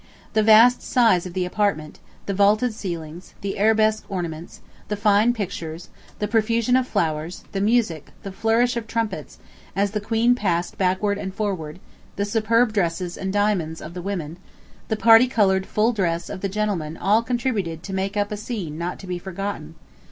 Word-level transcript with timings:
The 0.33 0.41
vast 0.41 0.81
size 0.81 1.27
of 1.27 1.33
the 1.35 1.45
apartment, 1.45 1.99
the 2.25 2.33
vaulted 2.33 2.73
ceilings, 2.73 3.35
the 3.41 3.59
arabesque 3.59 4.03
ornaments, 4.09 4.61
the 4.87 4.95
fine 4.95 5.31
pictures, 5.31 5.89
the 6.17 6.27
profusion 6.27 6.75
of 6.75 6.87
flowers, 6.87 7.43
the 7.51 7.61
music, 7.61 8.09
the 8.23 8.31
flourish 8.31 8.75
of 8.75 8.87
trumpets, 8.87 9.37
as 9.75 9.91
the 9.91 10.01
Queen 10.01 10.33
passed 10.33 10.79
backward 10.79 11.19
and 11.19 11.35
forward, 11.35 11.77
the 12.15 12.25
superb 12.25 12.73
dresses 12.73 13.15
and 13.15 13.31
diamonds 13.31 13.79
of 13.79 13.93
the 13.93 14.01
women, 14.01 14.37
the 14.87 14.97
parti 14.97 15.27
colored 15.27 15.67
full 15.67 15.93
dress 15.93 16.31
of 16.31 16.41
the 16.41 16.49
gentlemen 16.49 16.97
all 16.97 17.21
contributed 17.21 17.83
to 17.83 17.93
make 17.93 18.17
up 18.17 18.31
a 18.31 18.37
scene 18.37 18.79
not 18.79 18.97
to 18.97 19.05
be 19.05 19.19
forgotten. 19.19 19.75